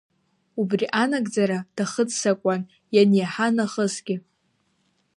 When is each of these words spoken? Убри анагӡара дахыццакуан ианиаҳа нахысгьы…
Убри 0.59 0.85
анагӡара 1.01 1.59
дахыццакуан 1.75 2.61
ианиаҳа 2.95 3.47
нахысгьы… 3.55 4.15